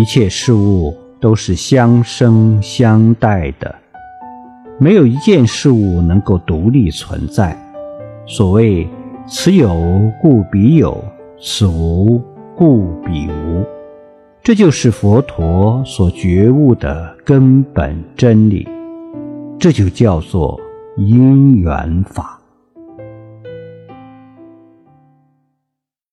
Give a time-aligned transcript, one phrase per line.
[0.00, 3.74] 一切事物都是相生相待的。
[4.78, 7.54] 没有一件事物能够独立存在
[8.26, 8.88] 所谓
[9.26, 11.04] 此有故彼有
[11.38, 12.18] 此无
[12.56, 13.62] 故彼无。
[14.42, 18.66] 这就是佛陀所觉悟的根本真理
[19.58, 20.58] 这就叫做
[20.96, 22.39] 因缘法。